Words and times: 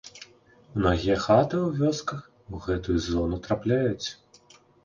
Многія 0.77 1.17
хаты 1.25 1.55
ў 1.67 1.85
вёсках 1.85 2.21
у 2.55 2.63
гэтую 2.65 2.97
зону 3.11 3.41
трапляюць. 3.47 4.07